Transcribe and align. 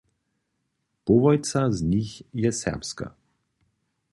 Połojca 1.05 1.71
z 1.71 1.81
nich 1.81 2.21
je 2.33 2.51
serbska. 2.51 3.13